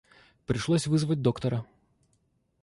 [0.47, 1.63] Пришлось вызвать доктора.